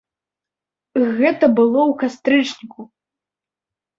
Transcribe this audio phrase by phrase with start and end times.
[1.17, 2.81] Гэта было ў кастрычніку.